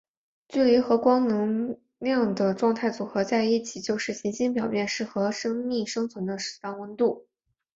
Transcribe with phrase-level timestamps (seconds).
[0.47, 7.27] 距离和光能量的状态组合在一起就是行星表面适合生命生存的适当温度。